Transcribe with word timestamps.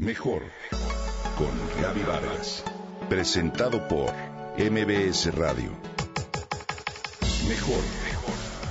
Mejor 0.00 0.42
con 1.36 1.82
Gaby 1.82 2.04
Vargas. 2.04 2.62
Presentado 3.08 3.88
por 3.88 4.12
MBS 4.56 5.34
Radio. 5.34 5.72
Mejor 7.48 7.82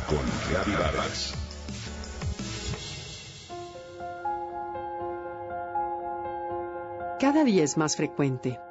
con 0.07 0.23
Gaby 0.53 0.71
Vargas. 0.81 1.33
Cada 7.19 7.43
día 7.43 7.65
es 7.65 7.75
más 7.75 7.97
frecuente. 7.97 8.61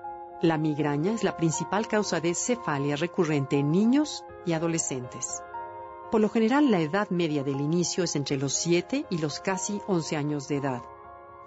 La 0.40 0.56
migraña 0.56 1.12
es 1.12 1.24
la 1.24 1.36
principal 1.36 1.86
causa 1.86 2.20
de 2.20 2.32
cefalia 2.32 2.96
recurrente 2.96 3.58
en 3.58 3.70
niños 3.70 4.24
y 4.46 4.54
adolescentes. 4.54 5.42
Por 6.10 6.22
lo 6.22 6.30
general, 6.30 6.70
la 6.70 6.80
edad 6.80 7.10
media 7.10 7.44
del 7.44 7.60
inicio 7.60 8.02
es 8.02 8.16
entre 8.16 8.38
los 8.38 8.54
7 8.54 9.04
y 9.10 9.18
los 9.18 9.40
casi 9.40 9.82
11 9.88 10.16
años 10.16 10.48
de 10.48 10.56
edad. 10.56 10.82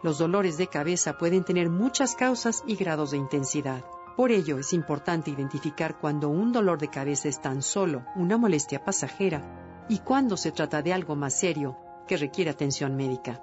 Los 0.01 0.17
dolores 0.17 0.57
de 0.57 0.67
cabeza 0.67 1.17
pueden 1.17 1.43
tener 1.43 1.69
muchas 1.69 2.15
causas 2.15 2.63
y 2.65 2.75
grados 2.75 3.11
de 3.11 3.17
intensidad. 3.17 3.83
Por 4.15 4.31
ello, 4.31 4.57
es 4.57 4.71
importante 4.71 5.29
identificar 5.29 5.99
cuando 5.99 6.29
un 6.29 6.53
dolor 6.53 6.79
de 6.79 6.89
cabeza 6.89 7.27
es 7.27 7.41
tan 7.41 7.61
solo 7.61 8.05
una 8.15 8.37
molestia 8.37 8.83
pasajera 8.83 9.85
y 9.89 9.99
cuando 9.99 10.37
se 10.37 10.51
trata 10.51 10.81
de 10.81 10.93
algo 10.93 11.17
más 11.17 11.37
serio 11.37 11.77
que 12.07 12.15
requiere 12.15 12.49
atención 12.49 12.95
médica. 12.95 13.41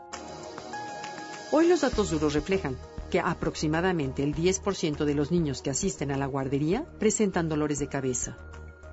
Hoy 1.53 1.69
los 1.69 1.83
datos 1.83 2.11
duros 2.11 2.33
reflejan 2.33 2.77
que 3.11 3.21
aproximadamente 3.21 4.23
el 4.23 4.35
10% 4.35 5.05
de 5.05 5.15
los 5.15 5.31
niños 5.31 5.61
que 5.61 5.71
asisten 5.71 6.11
a 6.11 6.17
la 6.17 6.27
guardería 6.27 6.87
presentan 6.99 7.51
dolores 7.51 7.79
de 7.79 7.89
cabeza 7.89 8.39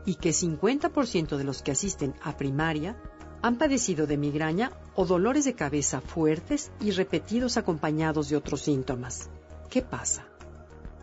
y 0.05 0.15
que 0.15 0.31
50% 0.31 1.37
de 1.37 1.43
los 1.45 1.63
que 1.63 1.71
asisten 1.71 2.13
a 2.21 2.35
primaria 2.35 2.97
han 3.43 3.57
padecido 3.57 4.07
de 4.07 4.17
migraña 4.17 4.71
o 4.95 5.05
dolores 5.05 5.43
de 5.43 5.53
cabeza 5.53 5.99
fuertes 5.99 6.71
y 6.79 6.91
repetidos 6.91 7.57
acompañados 7.57 8.29
de 8.29 8.37
otros 8.37 8.61
síntomas. 8.61 9.29
¿Qué 9.69 9.81
pasa? 9.81 10.25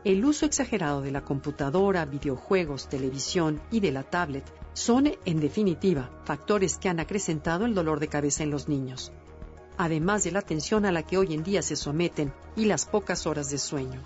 El 0.05 0.25
uso 0.25 0.47
exagerado 0.47 1.03
de 1.03 1.11
la 1.11 1.21
computadora, 1.21 2.07
videojuegos, 2.07 2.89
televisión 2.89 3.61
y 3.71 3.81
de 3.81 3.93
la 3.93 4.05
tablet 4.05 4.45
son, 4.73 5.13
en 5.27 5.41
definitiva, 5.41 6.11
factores 6.25 6.79
que 6.79 6.89
han 6.89 6.99
acrecentado 6.99 7.67
el 7.67 7.75
dolor 7.75 8.01
de 8.01 8.09
cabeza 8.09 8.43
en 8.43 8.51
los 8.51 8.71
niños, 8.71 9.13
además 9.77 10.25
de 10.25 10.33
la 10.33 10.41
tensión 10.41 10.87
a 10.87 10.93
la 10.93 11.03
que 11.03 11.19
hoy 11.19 11.35
en 11.35 11.43
día 11.43 11.61
se 11.61 11.77
someten 11.77 12.33
y 12.57 12.65
las 12.65 12.87
pocas 12.87 13.27
horas 13.27 13.51
de 13.51 13.59
sueño. 13.59 14.01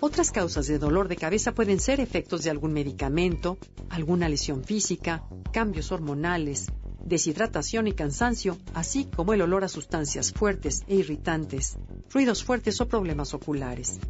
Otras 0.00 0.30
causas 0.30 0.66
de 0.68 0.78
dolor 0.78 1.06
de 1.06 1.16
cabeza 1.16 1.52
pueden 1.52 1.80
ser 1.80 2.00
efectos 2.00 2.44
de 2.44 2.50
algún 2.50 2.72
medicamento, 2.72 3.58
alguna 3.90 4.30
lesión 4.30 4.64
física, 4.64 5.22
cambios 5.52 5.92
hormonales, 5.92 6.72
deshidratación 7.04 7.86
y 7.88 7.92
cansancio, 7.92 8.58
así 8.74 9.04
como 9.04 9.32
el 9.34 9.42
olor 9.42 9.64
a 9.64 9.68
sustancias 9.68 10.32
fuertes 10.32 10.82
e 10.86 10.96
irritantes, 10.96 11.76
ruidos 12.10 12.44
fuertes 12.44 12.80
o 12.80 12.88
problemas 12.88 13.34
oculares. 13.34 14.00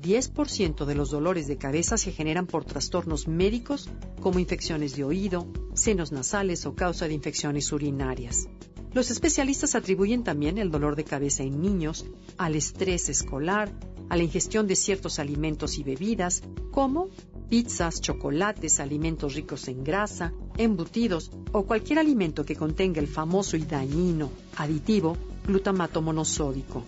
10% 0.00 0.84
de 0.84 0.94
los 0.96 1.10
dolores 1.10 1.46
de 1.46 1.56
cabeza 1.56 1.96
se 1.96 2.10
generan 2.10 2.46
por 2.46 2.64
trastornos 2.64 3.28
médicos 3.28 3.88
como 4.20 4.40
infecciones 4.40 4.96
de 4.96 5.04
oído, 5.04 5.46
senos 5.74 6.10
nasales 6.10 6.66
o 6.66 6.74
causa 6.74 7.06
de 7.06 7.14
infecciones 7.14 7.70
urinarias. 7.72 8.48
Los 8.92 9.10
especialistas 9.10 9.74
atribuyen 9.74 10.22
también 10.22 10.58
el 10.58 10.70
dolor 10.70 10.96
de 10.96 11.04
cabeza 11.04 11.44
en 11.44 11.62
niños 11.62 12.04
al 12.36 12.56
estrés 12.56 13.08
escolar, 13.08 13.72
a 14.10 14.16
la 14.16 14.22
ingestión 14.22 14.66
de 14.66 14.76
ciertos 14.76 15.18
alimentos 15.18 15.78
y 15.78 15.82
bebidas, 15.82 16.42
como 16.70 17.08
pizzas, 17.48 18.00
chocolates, 18.00 18.80
alimentos 18.80 19.34
ricos 19.34 19.68
en 19.68 19.82
grasa, 19.84 20.34
embutidos 20.56 21.30
o 21.52 21.64
cualquier 21.64 21.98
alimento 21.98 22.44
que 22.44 22.56
contenga 22.56 23.00
el 23.00 23.08
famoso 23.08 23.56
y 23.56 23.64
dañino 23.64 24.30
aditivo 24.56 25.16
glutamato 25.46 26.02
monosódico. 26.02 26.84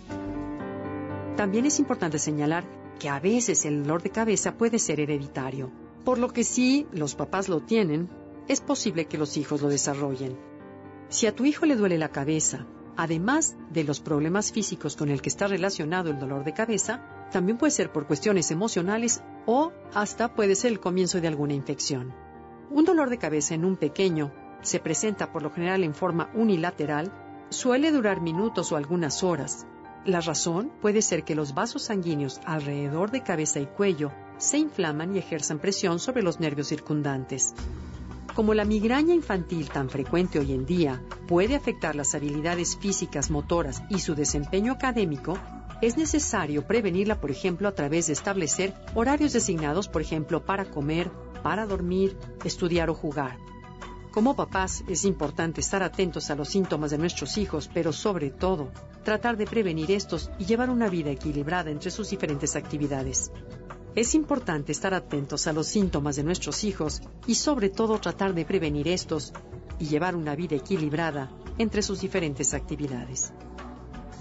También 1.35 1.65
es 1.65 1.79
importante 1.79 2.19
señalar 2.19 2.63
que 2.99 3.09
a 3.09 3.19
veces 3.19 3.65
el 3.65 3.83
dolor 3.83 4.01
de 4.01 4.09
cabeza 4.09 4.57
puede 4.57 4.79
ser 4.79 4.99
hereditario, 4.99 5.69
por 6.05 6.17
lo 6.17 6.29
que 6.29 6.43
si 6.43 6.87
los 6.93 7.15
papás 7.15 7.49
lo 7.49 7.61
tienen, 7.61 8.09
es 8.47 8.61
posible 8.61 9.05
que 9.05 9.17
los 9.17 9.37
hijos 9.37 9.61
lo 9.61 9.69
desarrollen. 9.69 10.37
Si 11.09 11.27
a 11.27 11.35
tu 11.35 11.45
hijo 11.45 11.65
le 11.65 11.75
duele 11.75 11.97
la 11.97 12.09
cabeza, 12.09 12.65
además 12.95 13.55
de 13.71 13.83
los 13.83 13.99
problemas 13.99 14.51
físicos 14.51 14.95
con 14.95 15.09
el 15.09 15.21
que 15.21 15.29
está 15.29 15.47
relacionado 15.47 16.09
el 16.09 16.19
dolor 16.19 16.43
de 16.45 16.53
cabeza, 16.53 17.27
también 17.31 17.57
puede 17.57 17.71
ser 17.71 17.91
por 17.91 18.07
cuestiones 18.07 18.51
emocionales 18.51 19.21
o 19.45 19.71
hasta 19.93 20.33
puede 20.33 20.55
ser 20.55 20.71
el 20.71 20.79
comienzo 20.79 21.19
de 21.19 21.27
alguna 21.27 21.53
infección. 21.53 22.24
Un 22.69 22.83
dolor 22.83 23.09
de 23.09 23.17
cabeza 23.17 23.53
en 23.53 23.63
un 23.63 23.77
pequeño 23.77 24.31
se 24.61 24.79
presenta 24.79 25.31
por 25.31 25.43
lo 25.43 25.51
general 25.51 25.83
en 25.83 25.93
forma 25.93 26.29
unilateral, 26.33 27.11
suele 27.49 27.91
durar 27.91 28.21
minutos 28.21 28.71
o 28.71 28.75
algunas 28.75 29.23
horas. 29.23 29.67
La 30.05 30.21
razón 30.21 30.71
puede 30.81 31.01
ser 31.01 31.23
que 31.23 31.35
los 31.35 31.53
vasos 31.53 31.83
sanguíneos 31.83 32.41
alrededor 32.45 33.11
de 33.11 33.23
cabeza 33.23 33.59
y 33.59 33.67
cuello 33.67 34.11
se 34.37 34.57
inflaman 34.57 35.15
y 35.15 35.19
ejerzan 35.19 35.59
presión 35.59 35.99
sobre 35.99 36.23
los 36.23 36.39
nervios 36.39 36.67
circundantes. 36.67 37.53
Como 38.33 38.53
la 38.53 38.65
migraña 38.65 39.13
infantil 39.13 39.69
tan 39.69 39.89
frecuente 39.89 40.39
hoy 40.39 40.51
en 40.51 40.65
día 40.65 41.01
puede 41.27 41.55
afectar 41.55 41.95
las 41.95 42.15
habilidades 42.15 42.75
físicas 42.77 43.31
motoras 43.31 43.81
y 43.89 43.99
su 43.99 44.13
desempeño 44.13 44.73
académico, 44.73 45.37
es 45.81 45.97
necesario 45.97 46.65
prevenirla, 46.65 47.19
por 47.19 47.31
ejemplo, 47.31 47.67
a 47.67 47.73
través 47.73 48.07
de 48.07 48.13
establecer 48.13 48.73
horarios 48.93 49.33
designados, 49.33 49.87
por 49.87 50.01
ejemplo, 50.01 50.45
para 50.45 50.65
comer, 50.65 51.11
para 51.43 51.65
dormir, 51.65 52.17
estudiar 52.43 52.89
o 52.89 52.93
jugar. 52.93 53.37
Como 54.11 54.35
papás 54.35 54.83
es 54.87 55.03
importante 55.03 55.59
estar 55.59 55.83
atentos 55.83 56.31
a 56.31 56.35
los 56.35 56.47
síntomas 56.47 56.91
de 56.91 56.97
nuestros 56.97 57.37
hijos, 57.37 57.69
pero 57.73 57.91
sobre 57.91 58.29
todo, 58.29 58.71
tratar 59.03 59.35
de 59.35 59.45
prevenir 59.45 59.91
estos 59.91 60.31
y 60.39 60.45
llevar 60.45 60.69
una 60.69 60.87
vida 60.87 61.11
equilibrada 61.11 61.69
entre 61.69 61.91
sus 61.91 62.09
diferentes 62.09 62.55
actividades. 62.55 63.29
Es 63.93 64.15
importante 64.15 64.71
estar 64.71 64.93
atentos 64.93 65.47
a 65.47 65.53
los 65.53 65.67
síntomas 65.67 66.15
de 66.15 66.23
nuestros 66.23 66.63
hijos 66.63 67.01
y 67.27 67.35
sobre 67.35 67.69
todo 67.69 67.99
tratar 67.99 68.33
de 68.33 68.45
prevenir 68.45 68.87
estos 68.87 69.33
y 69.79 69.85
llevar 69.85 70.15
una 70.15 70.35
vida 70.35 70.55
equilibrada 70.55 71.29
entre 71.57 71.81
sus 71.81 71.99
diferentes 71.99 72.53
actividades. 72.53 73.33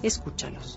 Escúchalos. 0.02 0.76